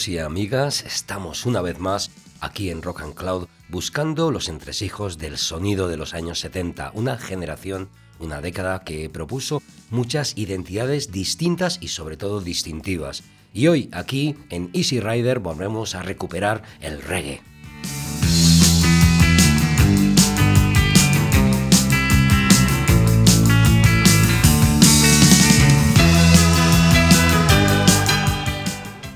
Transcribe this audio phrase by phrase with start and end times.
[0.00, 5.18] Amigos y amigas, estamos una vez más aquí en Rock and Cloud buscando los entresijos
[5.18, 11.76] del sonido de los años 70, una generación, una década que propuso muchas identidades distintas
[11.82, 13.24] y sobre todo distintivas.
[13.52, 17.49] Y hoy aquí en Easy Rider volvemos a recuperar el reggae.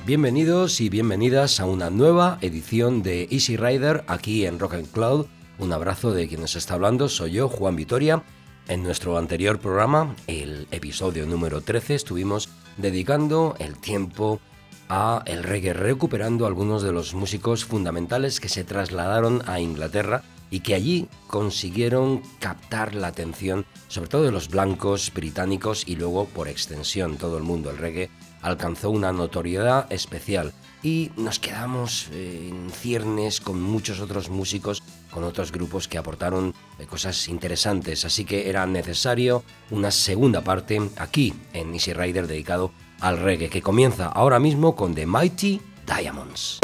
[0.07, 5.29] Bienvenidos y bienvenidas a una nueva edición de Easy Rider aquí en Rock and Cloud.
[5.59, 8.23] Un abrazo de quien nos está hablando, soy yo, Juan Vitoria.
[8.69, 14.41] En nuestro anterior programa, el episodio número 13, estuvimos dedicando el tiempo
[14.91, 20.61] a el reggae, recuperando algunos de los músicos fundamentales que se trasladaron a Inglaterra y
[20.61, 26.49] que allí consiguieron captar la atención sobre todo de los blancos británicos y luego por
[26.49, 27.71] extensión todo el mundo.
[27.71, 28.11] El reggae
[28.45, 35.25] alcanzó una notoriedad especial y nos quedamos eh, en ciernes con muchos otros músicos, con
[35.25, 41.33] otros grupos que aportaron eh, cosas interesantes, así que era necesario una segunda parte aquí
[41.55, 46.61] en Easy Rider dedicado al reggae que comienza ahora mismo con The Mighty Diamonds.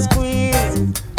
[0.00, 1.13] squeeze.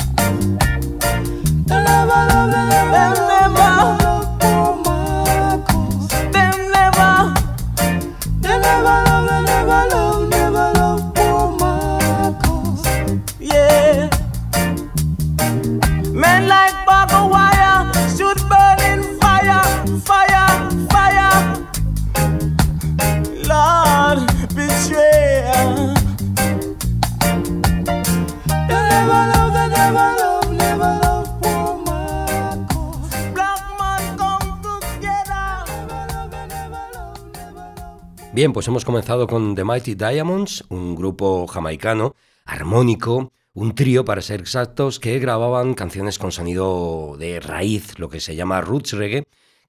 [38.45, 42.15] Bien, pues hemos comenzado con The Mighty Diamonds, un grupo jamaicano,
[42.45, 48.19] armónico, un trío para ser exactos, que grababan canciones con sonido de raíz, lo que
[48.19, 49.23] se llama roots reggae,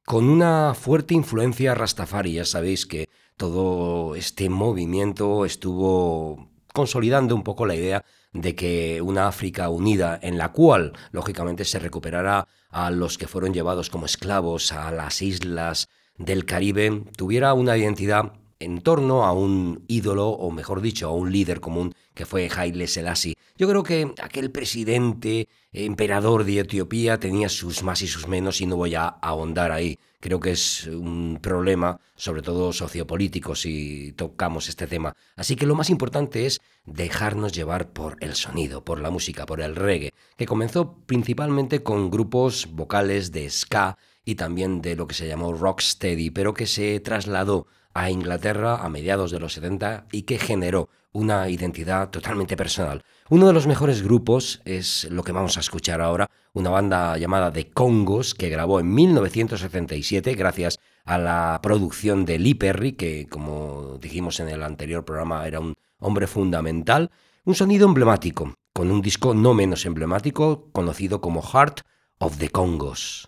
[0.05, 2.34] con una fuerte influencia rastafari.
[2.34, 3.08] Ya sabéis que
[3.38, 10.37] todo este movimiento estuvo consolidando un poco la idea de que una África unida en
[10.37, 15.88] la cual, lógicamente, se recuperará a los que fueron llevados como esclavos a las islas
[16.19, 21.31] del Caribe, tuviera una identidad en torno a un ídolo, o mejor dicho, a un
[21.31, 23.37] líder común que fue Haile Selassie.
[23.58, 28.67] Yo creo que aquel presidente, emperador de Etiopía, tenía sus más y sus menos y
[28.67, 29.99] no voy a ahondar ahí.
[30.20, 35.14] Creo que es un problema, sobre todo sociopolítico, si tocamos este tema.
[35.37, 39.61] Así que lo más importante es dejarnos llevar por el sonido, por la música, por
[39.61, 45.14] el reggae, que comenzó principalmente con grupos vocales de ska y también de lo que
[45.14, 50.22] se llamó rocksteady, pero que se trasladó a Inglaterra a mediados de los 70 y
[50.22, 53.02] que generó una identidad totalmente personal.
[53.31, 57.50] Uno de los mejores grupos es lo que vamos a escuchar ahora, una banda llamada
[57.50, 63.96] The Congos que grabó en 1977 gracias a la producción de Lee Perry, que como
[63.98, 67.10] dijimos en el anterior programa era un hombre fundamental,
[67.44, 71.81] un sonido emblemático, con un disco no menos emblemático conocido como Heart
[72.19, 73.26] of the Congos.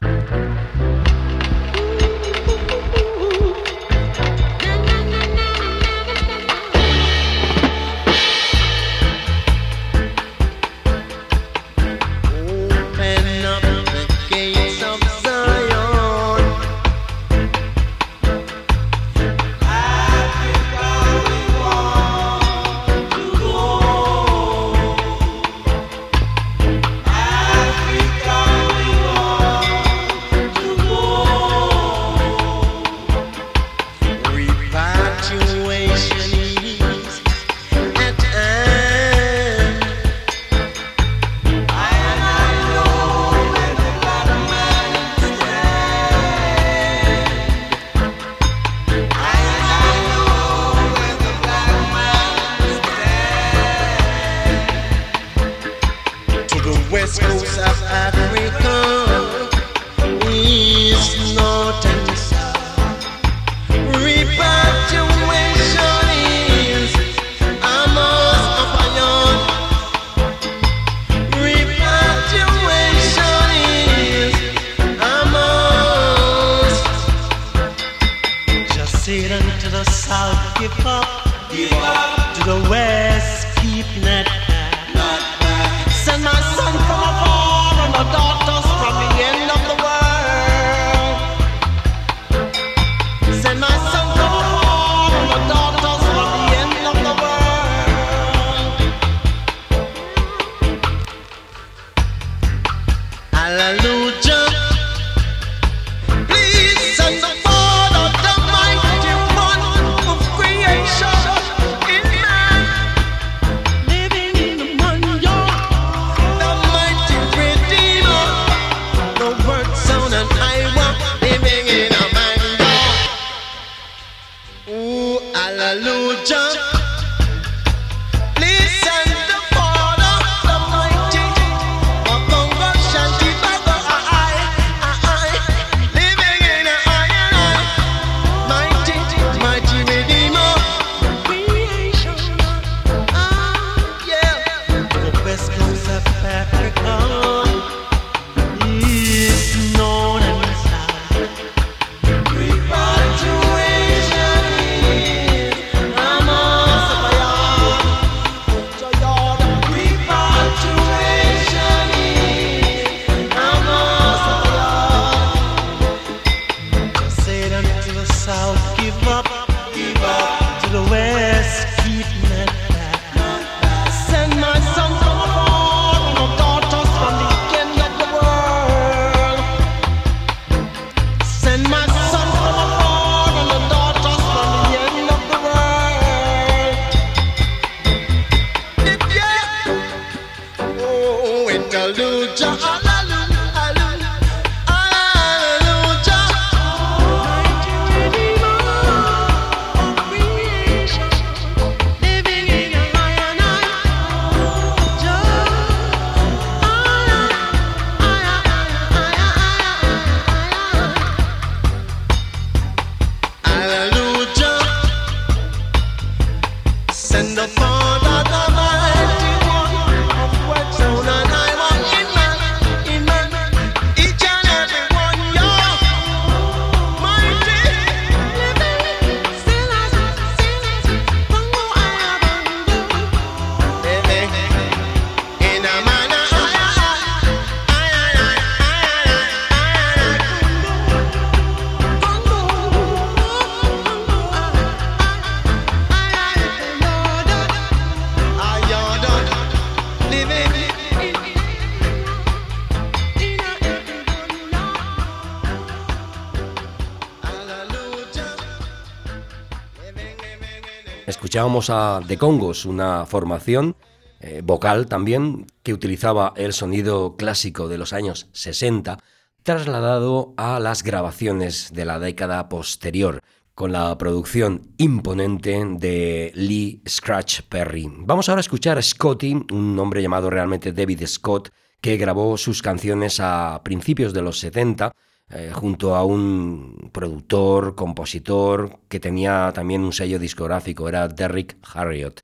[261.49, 263.75] Escuchábamos a The Congos, una formación
[264.21, 268.99] eh, vocal también que utilizaba el sonido clásico de los años 60
[269.45, 273.23] trasladado a las grabaciones de la década posterior
[273.55, 277.90] con la producción imponente de Lee Scratch Perry.
[278.00, 281.49] Vamos ahora a escuchar a Scotty, un hombre llamado realmente David Scott,
[281.81, 284.93] que grabó sus canciones a principios de los 70
[285.30, 292.23] eh, junto a un productor, compositor que tenía también un sello discográfico, era Derrick Harriott.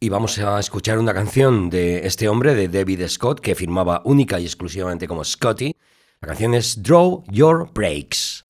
[0.00, 4.40] Y vamos a escuchar una canción de este hombre, de David Scott, que firmaba única
[4.40, 5.76] y exclusivamente como Scotty.
[6.22, 8.44] La canción es Draw Your Breaks.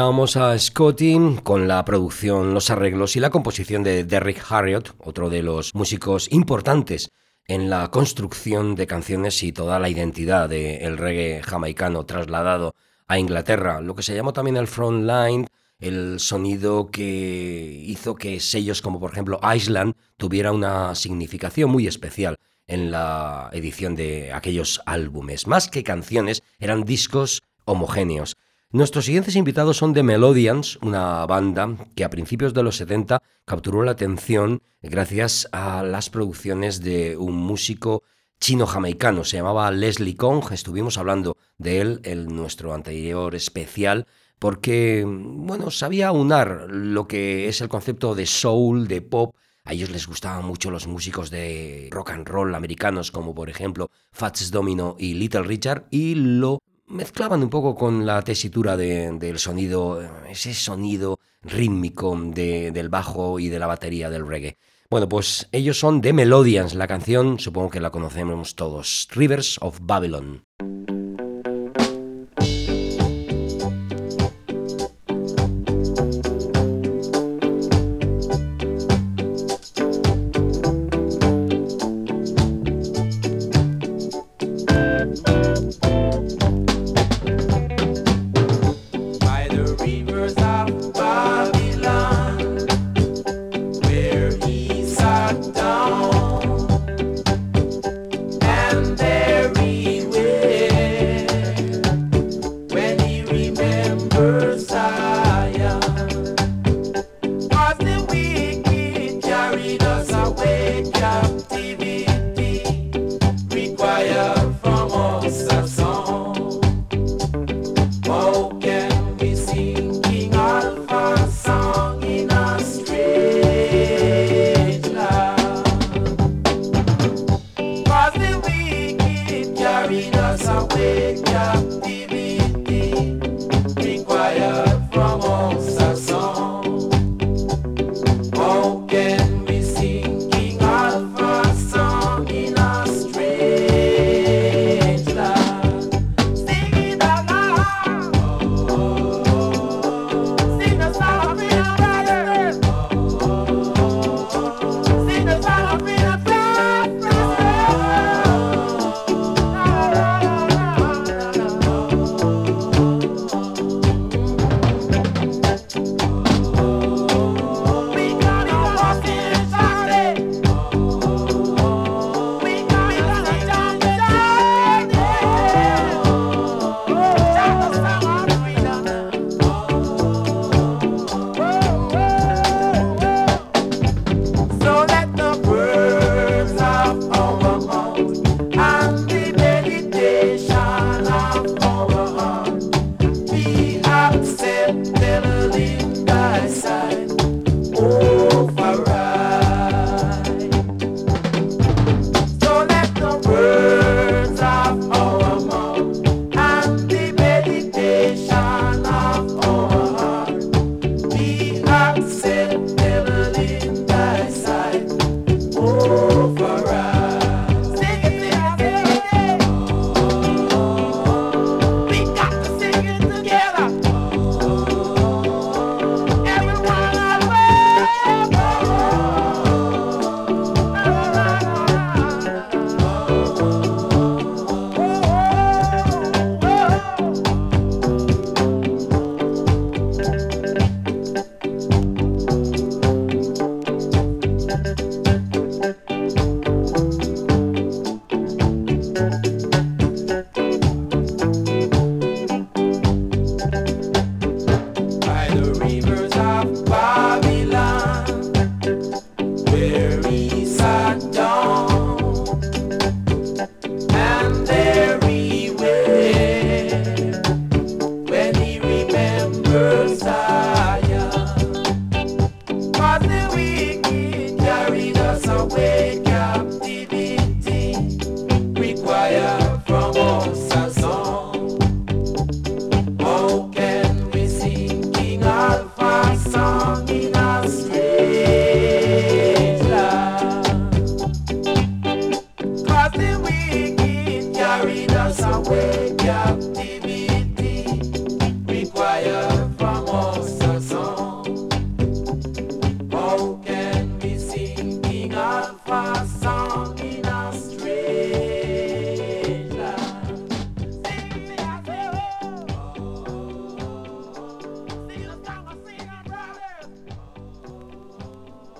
[0.00, 5.28] Escuchábamos a Scotty con la producción, los arreglos y la composición de Derrick Harriott, otro
[5.28, 7.10] de los músicos importantes
[7.46, 12.74] en la construcción de canciones y toda la identidad del reggae jamaicano trasladado
[13.08, 15.48] a Inglaterra, lo que se llamó también el front line,
[15.80, 22.36] el sonido que hizo que sellos como por ejemplo Island tuviera una significación muy especial
[22.66, 25.46] en la edición de aquellos álbumes.
[25.46, 28.34] Más que canciones, eran discos homogéneos.
[28.72, 33.82] Nuestros siguientes invitados son The Melodians, una banda que a principios de los 70 capturó
[33.82, 38.04] la atención gracias a las producciones de un músico
[38.38, 44.06] chino-jamaicano, se llamaba Leslie Kong, estuvimos hablando de él en nuestro anterior especial,
[44.38, 49.34] porque, bueno, sabía unar lo que es el concepto de soul, de pop,
[49.64, 53.90] a ellos les gustaban mucho los músicos de rock and roll americanos, como por ejemplo
[54.12, 60.02] Fats Domino y Little Richard, y lo mezclaban un poco con la tesitura del sonido,
[60.28, 64.58] ese sonido rítmico del bajo y de la batería del reggae.
[64.90, 69.78] Bueno, pues ellos son The Melodians, la canción supongo que la conocemos todos, Rivers of
[69.82, 70.44] Babylon.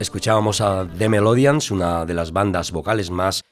[0.01, 3.43] Escuchábamos a The Melodians, una de las bandas vocales más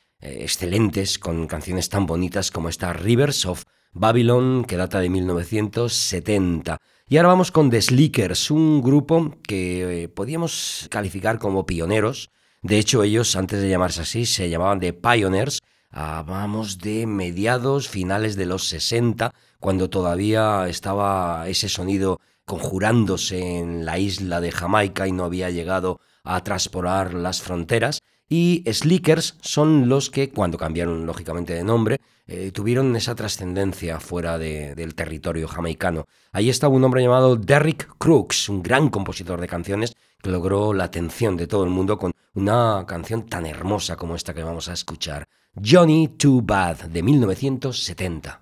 [0.49, 6.79] excelentes, con canciones tan bonitas como esta Rivers of Babylon, que data de 1970.
[7.07, 12.31] Y ahora vamos con The Slickers, un grupo que eh, podíamos calificar como pioneros.
[12.63, 15.61] De hecho, ellos, antes de llamarse así, se llamaban The Pioneers.
[15.91, 23.99] Hablamos de mediados, finales de los 60, cuando todavía estaba ese sonido conjurándose en la
[23.99, 28.01] isla de Jamaica y no había llegado a transporar las fronteras.
[28.29, 34.37] Y Slickers son los que, cuando cambiaron lógicamente de nombre, eh, tuvieron esa trascendencia fuera
[34.37, 36.07] del territorio jamaicano.
[36.33, 40.85] Ahí estaba un hombre llamado Derrick Crooks, un gran compositor de canciones que logró la
[40.85, 44.75] atención de todo el mundo con una canción tan hermosa como esta que vamos a
[44.75, 45.27] escuchar,
[45.65, 48.41] Johnny Too Bad, de 1970.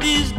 [0.00, 0.37] these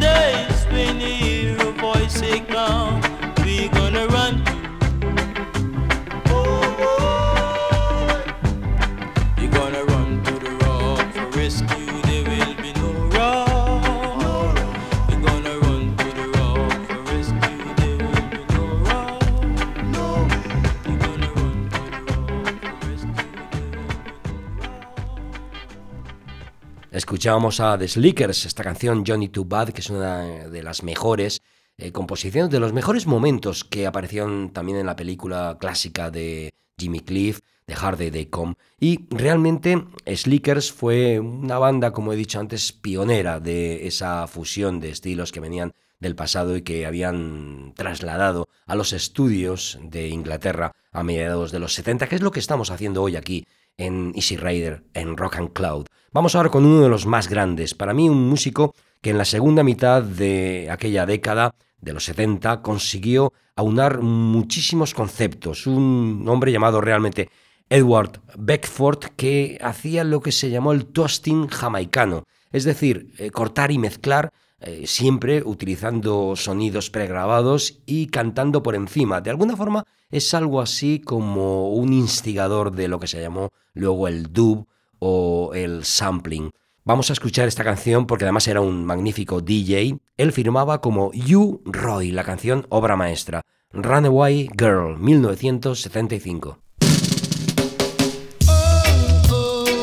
[27.29, 31.43] Escuchábamos a The Slickers, esta canción Johnny Too Bad, que es una de las mejores
[31.77, 37.01] eh, composiciones, de los mejores momentos que aparecieron también en la película clásica de Jimmy
[37.01, 38.55] Cliff, de Hard Day Come.
[38.79, 44.89] Y realmente Slickers fue una banda, como he dicho antes, pionera de esa fusión de
[44.89, 51.03] estilos que venían del pasado y que habían trasladado a los estudios de Inglaterra a
[51.03, 53.45] mediados de los 70, que es lo que estamos haciendo hoy aquí
[53.79, 55.87] en Easy Rider, en Rock and Cloud.
[56.11, 59.25] Vamos ahora con uno de los más grandes, para mí un músico que en la
[59.25, 65.65] segunda mitad de aquella década, de los 70, consiguió aunar muchísimos conceptos.
[65.65, 67.29] Un hombre llamado realmente
[67.69, 73.71] Edward Beckford que hacía lo que se llamó el toasting jamaicano, es decir, eh, cortar
[73.71, 79.21] y mezclar eh, siempre utilizando sonidos pregrabados y cantando por encima.
[79.21, 84.07] De alguna forma es algo así como un instigador de lo que se llamó luego
[84.07, 84.67] el dub
[84.99, 86.51] o el sampling.
[86.83, 89.99] Vamos a escuchar esta canción porque además era un magnífico DJ.
[90.17, 93.43] Él firmaba como You Roy, la canción obra maestra.
[93.71, 96.57] Runaway Girl, 1975.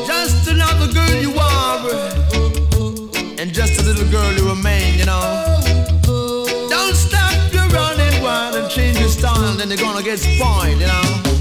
[0.05, 1.79] Just another girl you are,
[3.53, 4.36] just a little girl
[9.67, 11.36] mind, they're gonna get spoiled, you know.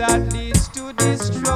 [0.00, 1.49] that leads to destruction.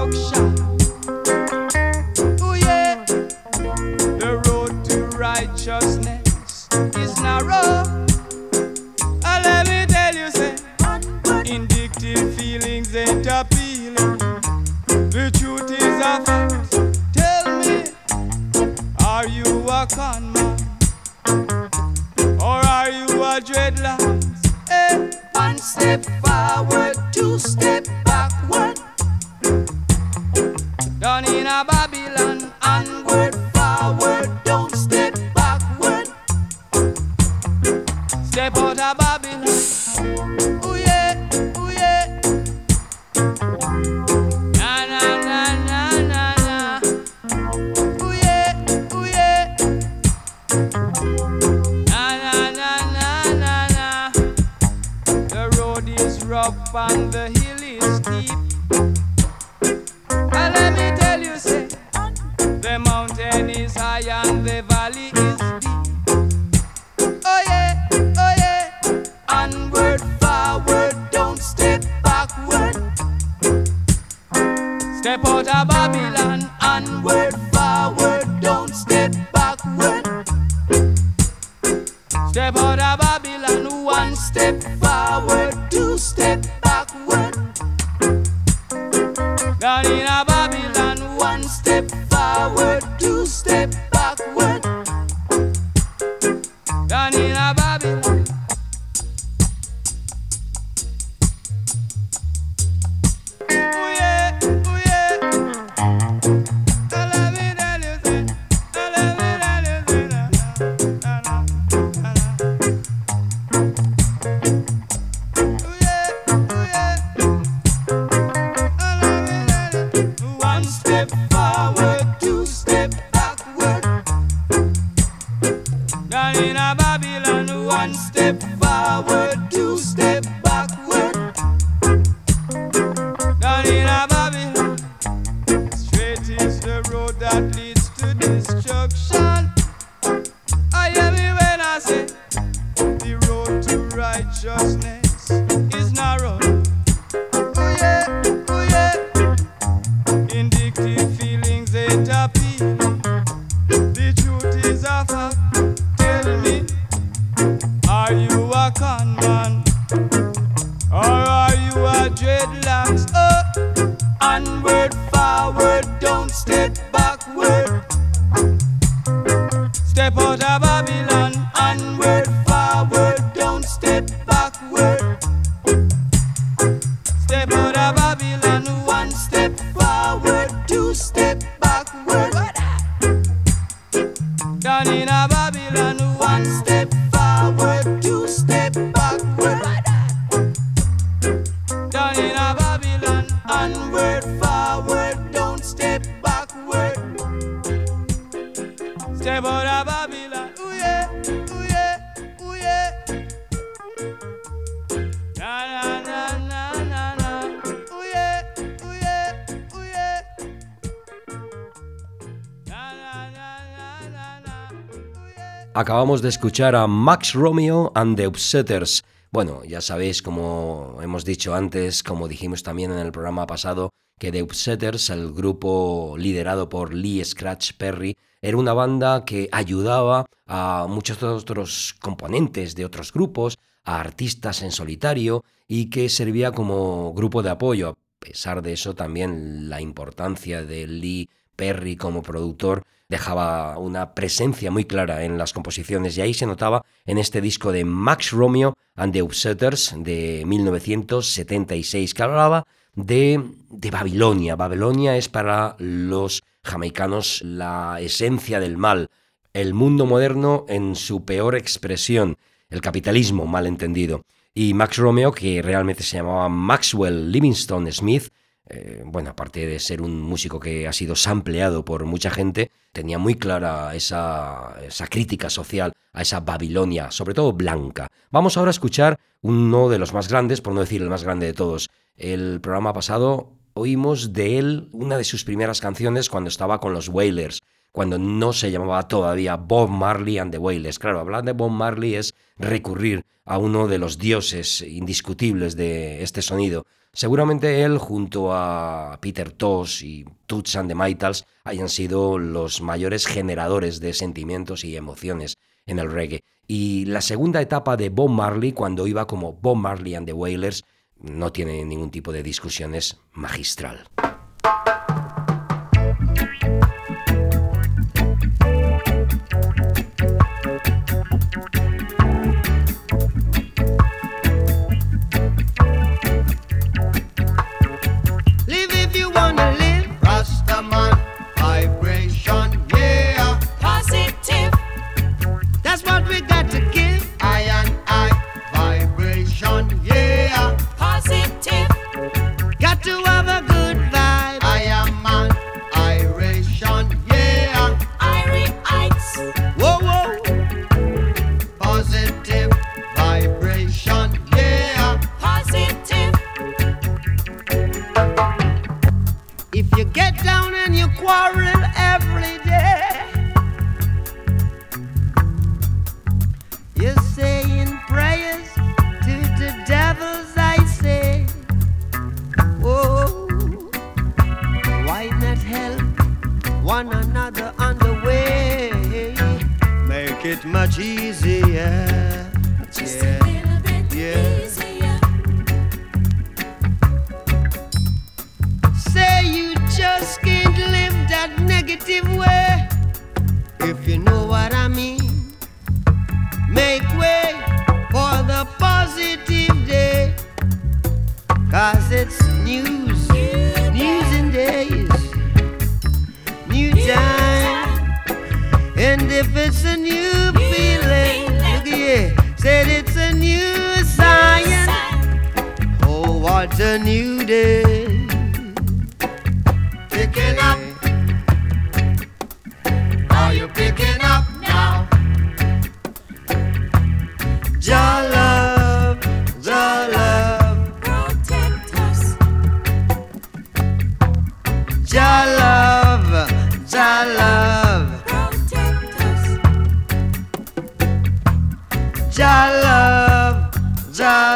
[216.05, 219.03] acabamos de escuchar a Max Romeo and the Upsetters.
[219.31, 223.89] Bueno, ya sabéis, como hemos dicho antes, como dijimos también en el programa pasado,
[224.21, 230.27] que The Upsetters, el grupo liderado por Lee Scratch Perry, era una banda que ayudaba
[230.47, 237.15] a muchos otros componentes de otros grupos, a artistas en solitario y que servía como
[237.15, 237.97] grupo de apoyo.
[238.21, 244.71] A pesar de eso, también la importancia de Lee Perry como productor dejaba una presencia
[244.71, 248.75] muy clara en las composiciones y ahí se notaba en este disco de Max Romeo
[248.97, 254.57] and the Upsetters de 1976 que hablaba de, de Babilonia.
[254.57, 259.11] Babilonia es para los jamaicanos la esencia del mal,
[259.53, 262.37] el mundo moderno en su peor expresión,
[262.71, 264.25] el capitalismo malentendido.
[264.55, 268.29] Y Max Romeo, que realmente se llamaba Maxwell Livingston Smith,
[268.67, 273.19] eh, bueno, aparte de ser un músico que ha sido sampleado por mucha gente, tenía
[273.19, 278.09] muy clara esa, esa, crítica social a esa Babilonia, sobre todo blanca.
[278.31, 281.47] Vamos ahora a escuchar uno de los más grandes, por no decir el más grande
[281.47, 281.91] de todos.
[282.17, 287.09] El programa pasado oímos de él una de sus primeras canciones cuando estaba con los
[287.09, 287.61] Wailers,
[287.93, 290.99] cuando no se llamaba todavía Bob Marley and the Wailers.
[290.99, 296.41] Claro, hablar de Bob Marley es recurrir a uno de los dioses indiscutibles de este
[296.41, 296.87] sonido.
[297.15, 303.27] Seguramente él, junto a Peter Tosh y Toots and the Maytals, hayan sido los mayores
[303.27, 305.57] generadores de sentimientos y emociones
[305.87, 306.43] en el reggae.
[306.67, 310.85] Y la segunda etapa de Bob Marley, cuando iba como Bob Marley and the Wailers,
[311.21, 314.09] no tiene ningún tipo de discusiones magistral.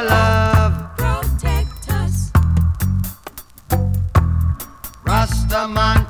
[0.08, 0.96] love.
[0.96, 2.30] Protect us.
[5.04, 6.07] Rastaman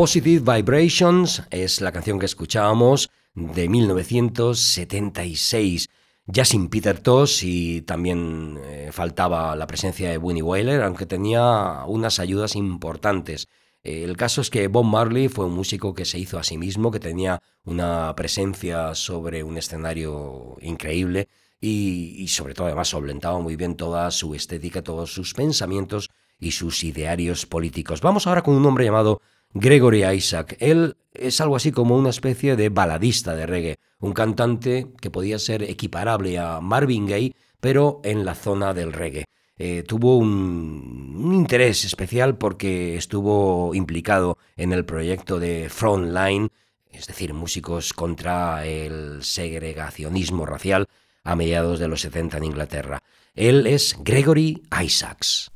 [0.00, 5.90] Positive Vibrations es la canción que escuchábamos de 1976,
[6.24, 11.84] ya sin Peter Tosh y también eh, faltaba la presencia de Winnie Wailer, aunque tenía
[11.86, 13.48] unas ayudas importantes.
[13.82, 16.56] Eh, el caso es que Bob Marley fue un músico que se hizo a sí
[16.56, 21.28] mismo, que tenía una presencia sobre un escenario increíble
[21.60, 26.52] y, y sobre todo además solventaba muy bien toda su estética, todos sus pensamientos y
[26.52, 28.00] sus idearios políticos.
[28.00, 29.20] Vamos ahora con un hombre llamado
[29.52, 30.56] Gregory Isaac.
[30.60, 35.38] Él es algo así como una especie de baladista de reggae, un cantante que podía
[35.38, 39.24] ser equiparable a Marvin Gaye, pero en la zona del reggae.
[39.58, 46.50] Eh, tuvo un, interés especial porque estuvo implicado en el proyecto de Frontline,
[46.90, 50.88] es decir, músicos contra el segregacionismo racial
[51.24, 53.02] a mediados de los 70 en Inglaterra.
[53.34, 55.50] Él es Gregory Isaacs.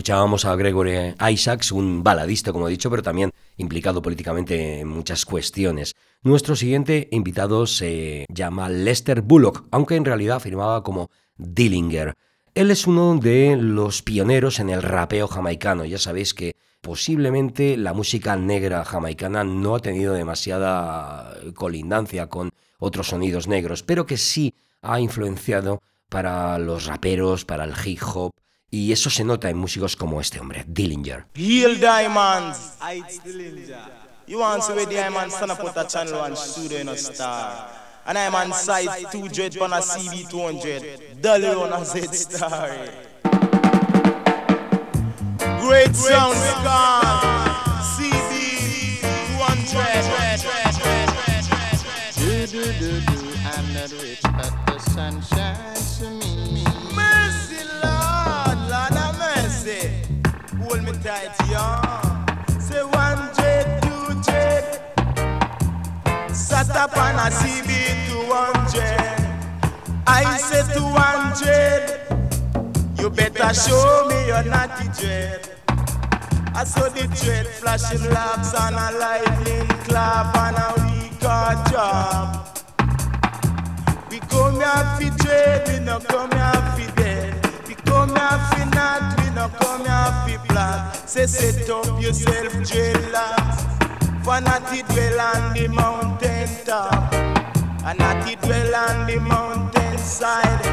[0.00, 5.26] Escuchábamos a Gregory Isaacs, un baladista, como he dicho, pero también implicado políticamente en muchas
[5.26, 5.94] cuestiones.
[6.22, 12.14] Nuestro siguiente invitado se llama Lester Bullock, aunque en realidad firmaba como Dillinger.
[12.54, 15.84] Él es uno de los pioneros en el rapeo jamaicano.
[15.84, 22.48] Ya sabéis que posiblemente la música negra jamaicana no ha tenido demasiada colindancia con
[22.78, 28.32] otros sonidos negros, pero que sí ha influenciado para los raperos, para el hip hop,
[28.72, 31.26] y eso se nota en músicos como este hombre, Dillinger.
[31.34, 32.76] Heal Diamonds.
[34.28, 37.68] You want to be Diamonds, son up with a channel and shoot in a star.
[38.06, 41.20] And I'm on size 200 on a CB 200.
[41.20, 42.70] Dolly on a Z star.
[45.60, 47.50] Great sound, gone.
[47.98, 49.00] CB
[49.36, 50.60] 200.
[52.16, 53.34] Do, do, do, do.
[53.44, 55.79] I'm not rich, but the sunshine.
[61.02, 62.58] tight, yeah.
[62.58, 64.64] Say one jet, two jet.
[66.34, 67.70] Sat up on a CB
[68.08, 69.20] to one jet.
[70.06, 72.06] I say to one jet.
[72.98, 75.48] You better show me your naughty jet.
[76.54, 82.46] I saw the dread flashing locks on a lightning clap on a weak job.
[84.10, 85.68] We come here for dread.
[85.68, 87.39] we no come here for dead.
[88.00, 91.06] Come fi not, we no come fi black.
[91.06, 94.24] Say set up yourself dreadlocks.
[94.24, 97.12] For not it dwell on the mountain top.
[97.84, 100.64] And not it dwell on the mountain side.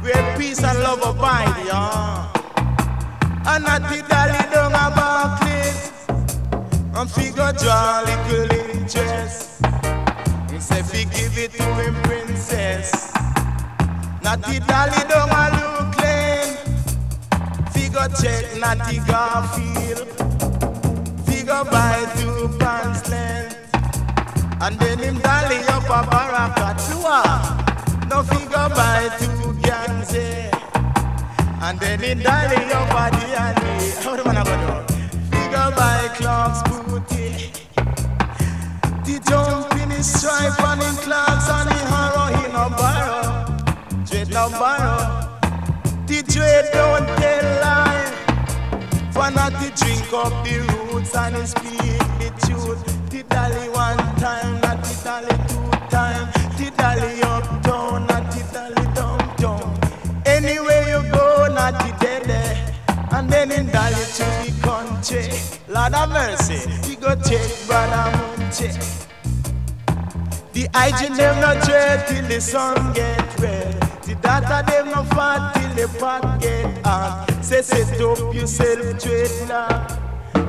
[0.00, 2.32] Where peace and love abide, yeah.
[3.44, 5.92] And not it dally down a Barclays.
[6.94, 9.60] And figure draw little interest.
[10.50, 13.12] He say fi give it to him princess.
[14.22, 15.73] Not it dally down a.
[17.94, 20.08] Figure check not the Garfield.
[21.28, 23.56] Figure buy two pants length.
[24.60, 27.22] And then him dally up a Barakatua.
[28.10, 30.50] No figure buy two Ganze.
[31.62, 34.02] And then him dally up a Diani.
[34.02, 34.94] How the man a go do?
[35.30, 37.52] Figure buy Clark's booty.
[39.04, 44.04] The jump in his stripe and in Clark's and the harrow he no borrow.
[44.04, 45.13] Dread no borrow.
[46.06, 48.10] The dread don't tell lie.
[49.12, 50.60] For not to drink up the
[50.92, 53.10] roots and he speak the truth.
[53.10, 56.30] The dolly one time, not the dolly two time.
[56.58, 59.80] The dolly uptown, not the dolly downtown.
[60.26, 62.24] Anywhere you go, not the dead.
[63.12, 65.28] And then in dolly to the country.
[65.68, 69.06] Lord of mercy, we go take brother Munche.
[70.52, 73.73] The hygiene them no dread till the sun get red.
[74.24, 77.26] The data them no fat till the pot get hot.
[77.42, 79.98] Say set up yourself dreadlock.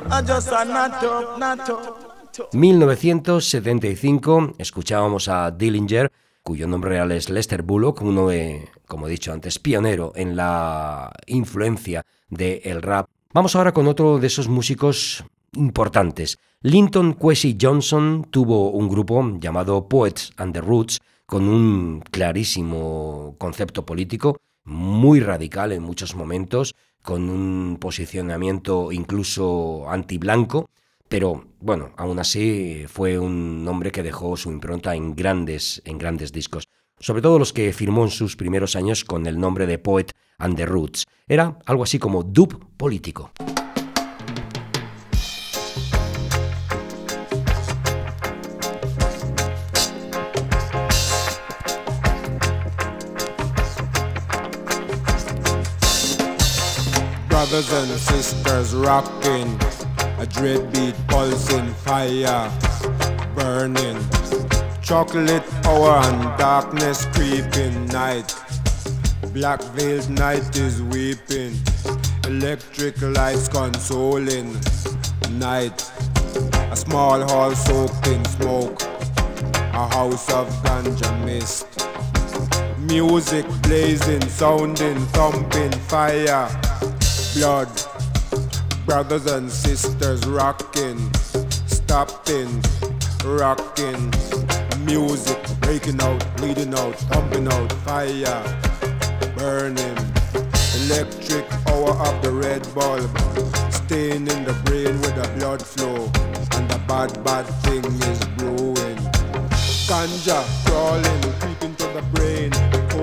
[0.10, 2.14] And just a not up, not up.
[2.54, 6.10] 1975 escuchábamos a Dillinger,
[6.42, 11.12] cuyo nombre real es Lester Bullock, uno de, como he dicho antes, pionero en la
[11.28, 13.10] influencia del rap.
[13.34, 16.38] Vamos ahora con otro de esos músicos importantes.
[16.62, 23.86] Linton Kwesi Johnson tuvo un grupo llamado Poets and the Roots con un clarísimo concepto
[23.86, 30.70] político, muy radical en muchos momentos, con un posicionamiento incluso antiblanco,
[31.08, 36.32] pero bueno, aún así fue un hombre que dejó su impronta en grandes, en grandes
[36.32, 36.68] discos,
[37.00, 40.08] sobre todo los que firmó en sus primeros años con el nombre de Poet
[40.40, 41.06] and the Roots.
[41.28, 43.32] Era algo así como dub político.
[57.56, 59.58] Brothers and sisters rocking,
[60.20, 62.51] a dread beat pulsing, fire
[63.34, 63.97] burning,
[64.82, 68.36] chocolate power and darkness creeping, night,
[69.32, 71.56] black veiled night is weeping,
[72.26, 74.53] electric lights consoling,
[75.39, 75.82] night,
[76.72, 81.68] a small hall soaked in smoke, a house of ganja mist.
[82.80, 86.49] Music blazing, sounding, thumping, fire
[87.36, 87.70] blood.
[88.86, 90.98] Brothers and sisters rocking,
[91.68, 92.64] stopping,
[93.26, 94.14] rocking.
[94.86, 98.44] Music breaking out, bleeding out, thumping out, fire
[99.36, 99.98] burning.
[100.86, 103.10] Electric power of the red bulb,
[103.72, 106.06] staying in the brain with the blood flow,
[106.56, 109.00] and the bad, bad thing is brewing.
[109.90, 112.52] Ganja crawling, creeping to the brain,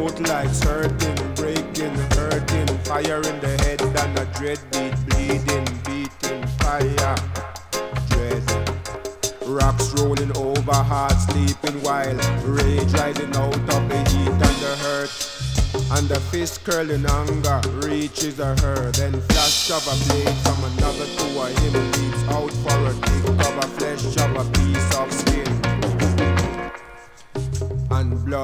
[0.03, 6.43] coat lights hurting, breaking, hurting, fire in the head and a dread beat, bleeding, beating,
[6.59, 7.17] fire,
[8.11, 8.43] dread.
[9.47, 15.13] Rocks rolling over, heart sleeping while rage riding out of the heat and the hurt.
[15.95, 18.91] And the fist curling anger reaches a her.
[18.93, 23.29] Then flash of a blade from another to a him leaps out for a dig
[23.29, 24.12] of a flesh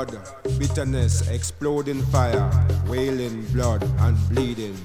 [0.05, 0.23] blood,
[0.59, 2.51] bitterness, exploding fire,
[2.87, 4.77] wailing blood and bleeding.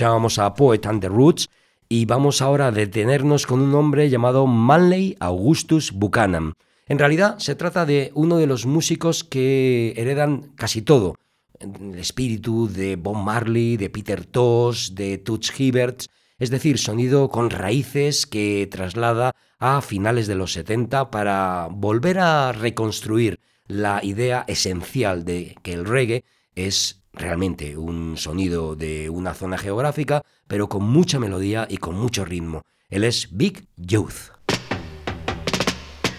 [0.00, 1.50] Escuchábamos a Poet and the Roots
[1.86, 6.54] y vamos ahora a detenernos con un hombre llamado Manley Augustus Buchanan.
[6.86, 11.16] En realidad se trata de uno de los músicos que heredan casi todo.
[11.58, 16.04] El espíritu de Bob Marley, de Peter Tosh, de Toots Hibbert,
[16.38, 22.52] es decir, sonido con raíces que traslada a finales de los 70 para volver a
[22.52, 26.24] reconstruir la idea esencial de que el reggae
[26.54, 32.24] es realmente un sonido de una zona geográfica, pero con mucha melodía y con mucho
[32.24, 32.62] ritmo.
[32.88, 34.32] Él es Big Youth.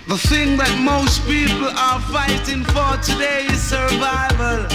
[0.07, 4.67] The thing that most people are fighting for today is survival,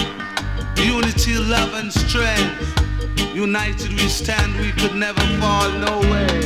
[0.75, 2.77] unity, love, and strength.
[3.35, 6.41] United we stand, we could never fall nowhere.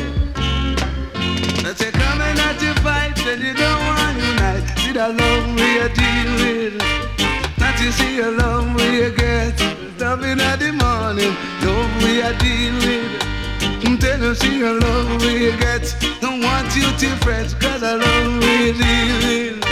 [1.63, 4.79] Let's say coming at your fight, and you don't want to unite.
[4.79, 6.81] See the love we deal with.
[7.59, 9.70] Not you see a love we get.
[10.11, 11.33] Stopping at the morning,
[11.63, 14.37] love we are deal with.
[14.37, 15.95] See a love we get.
[16.19, 19.63] Don't want you to fret, cause I love we deal with.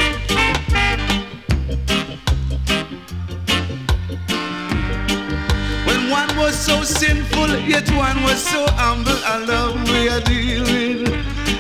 [5.86, 9.20] When one was so sinful, yet one was so humble.
[9.26, 11.10] I love we are deal with.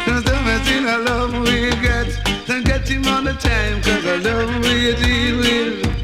[0.06, 2.18] Cause everything I love we get.
[2.48, 5.99] Don't get him on the time, cause I love we deal with.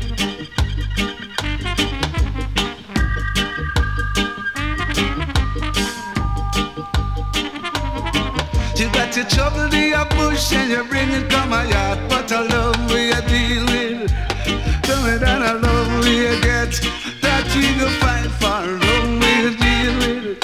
[9.15, 12.91] Got trouble in your bush and you bring it to my yard, but I love
[12.91, 14.11] we are deal with.
[14.83, 16.73] Tell me that I love we get,
[17.21, 20.39] that we go fight for, love we deal with.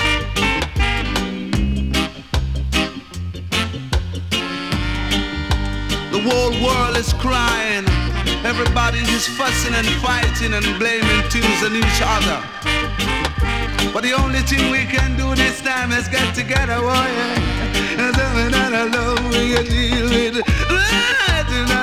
[6.11, 7.85] The whole world is crying.
[8.45, 12.39] Everybody is fussing and fighting and blaming things on each other.
[13.91, 17.60] But the only thing we can do this time is get together, oh yeah.
[18.01, 20.37] And something that I love, we deal with.
[20.37, 20.45] it.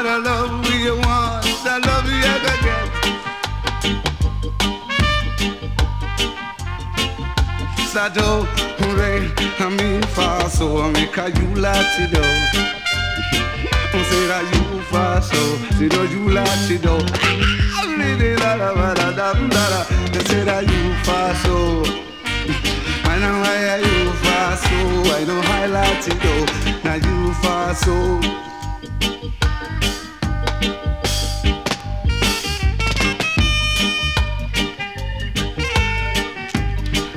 [0.09, 1.45] I love, we want.
[1.65, 2.27] I love you, I
[2.65, 2.87] get.
[7.93, 8.29] Sado,
[8.81, 9.21] hooray,
[9.59, 12.25] I mean, far so I make a you latido.
[14.09, 15.37] Say that you far so,
[15.77, 16.99] say that you that know
[25.21, 26.35] I know I like to go.
[26.85, 28.21] Now you fast so.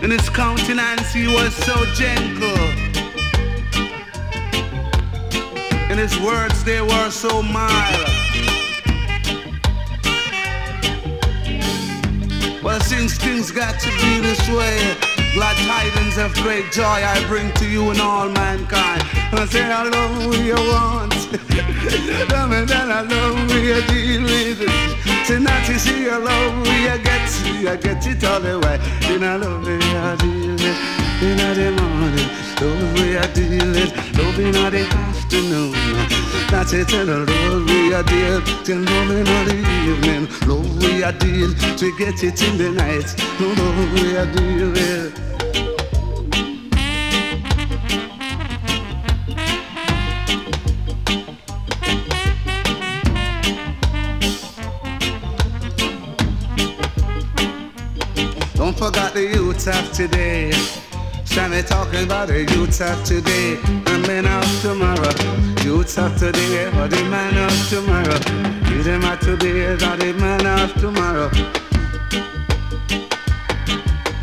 [0.02, 2.66] In his countenance he was so gentle.
[5.92, 8.08] In his words they were so mild.
[12.64, 17.52] Well, since things got to be this way, glad tidings of great joy I bring
[17.54, 19.02] to you and all mankind.
[19.32, 21.12] I say I love you want.
[22.30, 24.60] Tell me that I love you deal with.
[25.26, 27.30] Say not to see your love you get.
[27.30, 28.78] See, I get it all the way.
[29.02, 31.02] Then I love you deal with.
[31.22, 32.30] In the morning,
[32.60, 34.18] love what you deal with.
[34.18, 35.72] Love in the afternoon.
[36.50, 38.42] That's it, and the love we are deal.
[38.64, 39.56] Till morning or the
[39.88, 40.28] evening.
[40.48, 41.54] Love we are deal.
[41.78, 43.16] To get it in the night.
[43.40, 43.48] No
[43.94, 45.18] we are deal with.
[58.56, 60.81] Don't forget the youth of today.
[61.34, 65.14] There talking about the youth of today, the men of tomorrow.
[65.64, 68.20] Youth of today are the man of tomorrow.
[68.70, 71.30] You them of today are the man of tomorrow.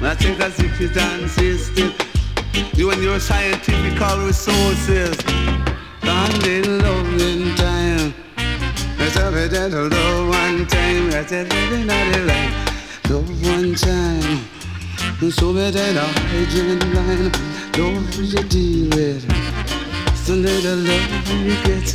[0.02, 0.88] I think as if you
[1.22, 1.94] insisted,
[2.76, 5.16] you and your scientific resources,
[6.00, 8.14] stand in love in time.
[8.98, 11.10] Let's have it low one time.
[11.10, 13.12] Let's have it at a.
[13.12, 14.57] Love one time.
[15.18, 17.32] So bad that I hydrant line.
[17.72, 19.26] Don't you deal with.
[20.14, 21.90] So little love you get.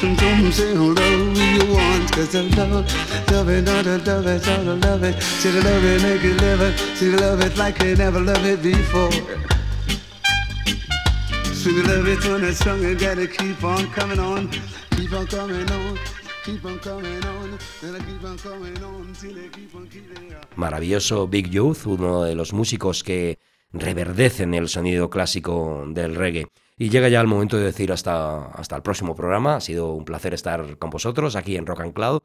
[0.00, 2.12] Don't come say love you want.
[2.12, 5.20] Cause I love, love it, not to love it, all to love it.
[5.20, 6.78] See the love it, make it live it.
[6.96, 9.10] See the love it like you never loved it before.
[11.52, 14.50] See the love it when it's strong, you gotta keep on coming on.
[14.92, 15.98] Keep on coming on.
[20.56, 23.38] Maravilloso Big Youth, uno de los músicos que
[23.72, 26.46] reverdecen el sonido clásico del reggae.
[26.76, 29.56] Y llega ya el momento de decir hasta, hasta el próximo programa.
[29.56, 32.20] Ha sido un placer estar con vosotros aquí en Rock and Cloud.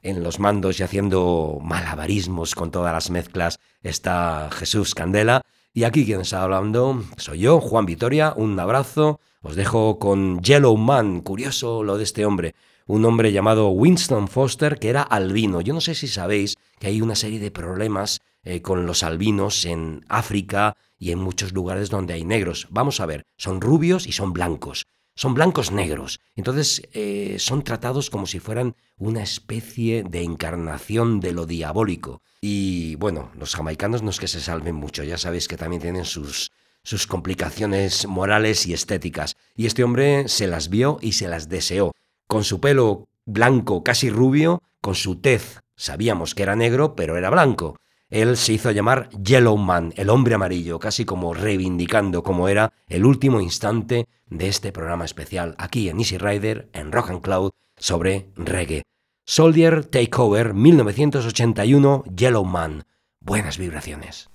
[0.00, 5.42] en los mandos y haciendo malabarismos con todas las mezclas está Jesús Candela.
[5.74, 8.32] Y aquí quien está hablando soy yo, Juan Vitoria.
[8.34, 9.20] Un abrazo.
[9.42, 11.20] Os dejo con Yellow Man.
[11.20, 12.54] Curioso lo de este hombre.
[12.88, 15.60] Un hombre llamado Winston Foster que era albino.
[15.60, 19.66] Yo no sé si sabéis que hay una serie de problemas eh, con los albinos
[19.66, 22.66] en África y en muchos lugares donde hay negros.
[22.70, 24.86] Vamos a ver, son rubios y son blancos
[25.18, 26.20] son blancos negros.
[26.36, 32.22] Entonces eh, son tratados como si fueran una especie de encarnación de lo diabólico.
[32.40, 36.04] Y bueno, los jamaicanos no es que se salven mucho, ya sabéis que también tienen
[36.04, 36.52] sus,
[36.84, 39.36] sus complicaciones morales y estéticas.
[39.56, 41.90] Y este hombre se las vio y se las deseó.
[42.28, 47.30] Con su pelo blanco, casi rubio, con su tez, sabíamos que era negro, pero era
[47.30, 47.78] blanco.
[48.10, 53.06] Él se hizo llamar Yellow Man, el hombre amarillo, casi como reivindicando como era el
[53.06, 58.28] último instante de este programa especial aquí en Easy Rider, en Rock and Cloud, sobre
[58.36, 58.82] reggae.
[59.24, 62.84] Soldier Takeover 1981, Yellow Man.
[63.20, 64.28] Buenas vibraciones.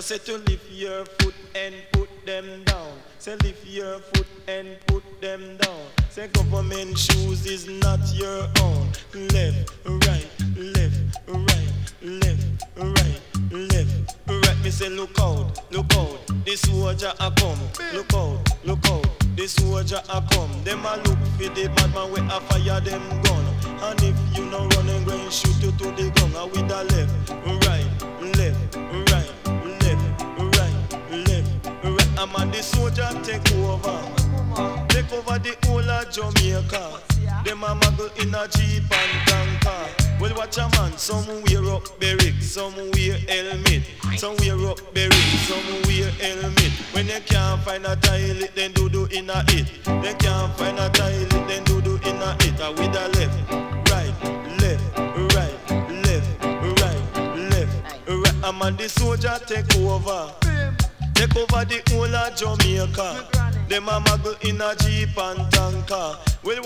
[0.00, 2.92] Said to lift your foot and put them down.
[3.18, 5.80] Say lift your foot and put them down.
[6.08, 8.88] Say government shoes is not your own.
[9.34, 10.26] Left, right,
[10.56, 10.96] left,
[11.26, 12.46] right, left,
[12.76, 13.20] right,
[13.50, 14.64] left, right.
[14.64, 16.18] Me say look out, look out.
[16.46, 17.58] This soldier a come.
[17.92, 19.06] Look out, look out.
[19.36, 20.64] This soldier a come.
[20.64, 23.17] Them a look for the bad man we a fire them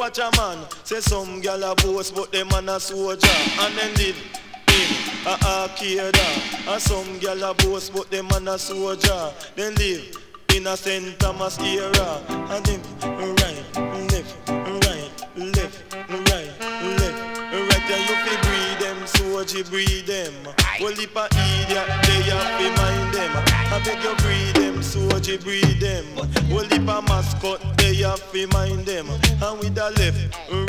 [0.03, 3.29] watch a man say some gal a boast, but them man a soldier
[3.61, 4.19] and then live
[4.67, 4.89] in
[5.29, 6.19] a arcade.
[6.67, 9.33] And some gal a boast, but them man a soldier.
[9.55, 10.19] Then live
[10.57, 11.17] in a St.
[11.21, 12.21] Thomas era.
[12.51, 13.63] And them right,
[14.11, 16.51] left, right, left, right,
[16.99, 17.19] left.
[17.53, 20.35] Right there you fi breed them, soldier breed them.
[20.81, 23.33] Well, if a idiot, they have to mind them.
[23.71, 24.72] I beg you breed them,
[25.23, 26.05] soldier breed them.
[26.51, 29.07] Well, if a mascot, they have to mind them.
[29.09, 30.19] And with the left,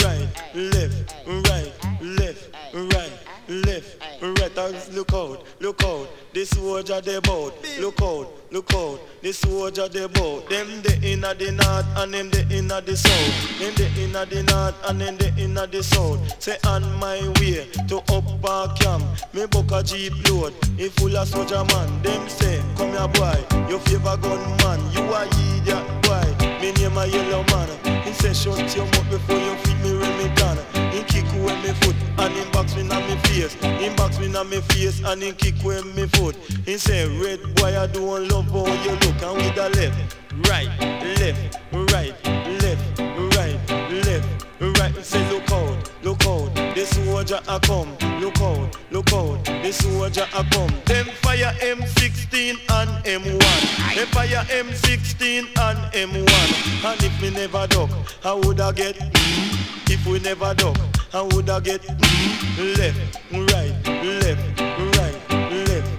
[0.03, 1.15] right, left,
[1.49, 3.11] right, left, right,
[3.53, 4.89] left, right.
[4.91, 6.09] Look out, look out.
[6.33, 7.53] This soldier they bout.
[7.79, 8.99] Look out, look out.
[9.21, 10.49] This soldier they bout.
[10.49, 13.59] Them the inna the north and them the inna the south.
[13.59, 16.41] Them the inna the north and them the inna the south.
[16.41, 19.03] Say on my way to upper camp.
[19.33, 20.53] Me book a jeep load.
[20.79, 22.01] It full of soldier man.
[22.01, 23.69] Them say, come here boy.
[23.69, 24.79] You favor gun man.
[24.91, 26.47] You a idiot boy.
[26.61, 28.03] Me name a yellow man.
[28.03, 30.72] He say shut your mouth before you feed me Remington.
[30.93, 33.53] He kick away me foot and he box me in me face.
[33.55, 36.35] He box me in me face and he kick away me foot.
[36.65, 40.15] He say red boy I don't love how you look and with the left,
[40.47, 40.69] right,
[41.19, 42.13] left, right,
[42.61, 42.99] left,
[43.35, 43.57] right,
[44.05, 44.45] left,
[44.79, 45.03] right.
[45.03, 46.53] Say look out, look out.
[46.75, 47.97] The soldier a come.
[48.21, 49.43] Look out, look out.
[49.45, 50.73] The soldier a come.
[50.85, 53.95] Them fire M16 and M1.
[53.95, 56.85] Them fire M16 and M1.
[56.85, 57.89] And if me never duck,
[58.23, 58.95] I woulda get.
[58.97, 59.72] Mm,
[60.05, 60.77] we never duck,
[61.13, 63.73] I woulda get mm, left, right,
[64.21, 64.59] left,
[64.97, 65.29] right,
[65.67, 65.89] left,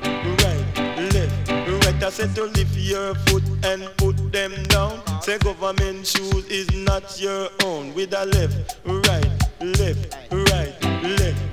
[0.42, 2.02] right, left, right.
[2.02, 5.00] I said to lift your foot and put them down.
[5.22, 7.94] Say government shoes is not your own.
[7.94, 9.30] With a left, right,
[9.60, 10.74] left, right,
[11.18, 11.43] left.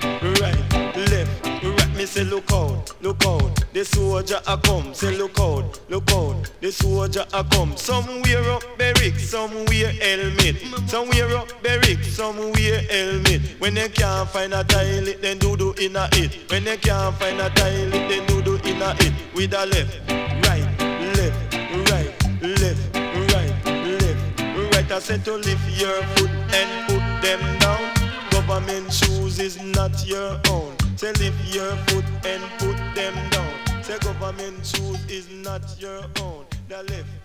[2.02, 3.64] Me say look out, look out.
[3.74, 4.92] The soldier a come.
[4.92, 6.50] Say look out, look out.
[6.60, 7.78] The soldier a come.
[7.78, 10.56] Somewhere up barrack, somewhere helmet.
[10.90, 13.42] Somewhere up barrack, somewhere helmet.
[13.60, 16.50] When they can't find a toilet, then do do in a it.
[16.50, 19.14] When they can't find a toilet, then do do in a it.
[19.36, 20.10] With a left,
[20.50, 20.66] right,
[21.14, 21.54] left,
[21.92, 22.10] right,
[22.42, 22.96] left,
[23.32, 23.66] right,
[24.02, 24.92] left, right.
[24.92, 27.94] I said to lift your foot and put them down.
[28.32, 30.81] Government shoes is not your own.
[30.96, 33.84] Say lift your foot and put them down.
[33.84, 36.46] Say government shoes is not your own.
[36.70, 37.21] The left.